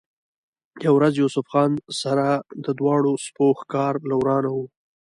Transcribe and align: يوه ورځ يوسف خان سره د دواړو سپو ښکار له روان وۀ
يوه 0.85 0.95
ورځ 0.97 1.13
يوسف 1.17 1.45
خان 1.51 1.71
سره 2.01 2.27
د 2.65 2.67
دواړو 2.79 3.11
سپو 3.25 3.47
ښکار 3.59 3.93
له 4.09 4.15
روان 4.27 4.45
وۀ 4.49 4.63